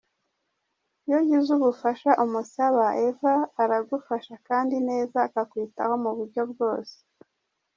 [1.05, 6.97] Iyo ugize ubufasha umusaba ,Eva aragufasha kandi neza akakwitaho mu buryo bwose.